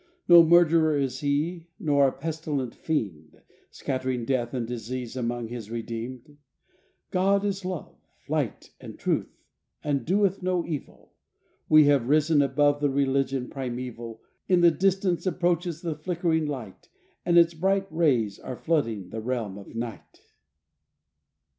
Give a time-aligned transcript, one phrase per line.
[0.27, 6.37] No murderer is he, nor a pestilent fiend Scattering death and disease among his redeemed
[7.11, 7.95] God is Love,
[8.27, 9.29] Light and Truth
[9.83, 11.13] and doeth no evil,
[11.69, 16.89] We have risen above the religion primeval, In the distance approaches the flickering light,
[17.23, 20.21] And its bright rays are flooding the realm of night.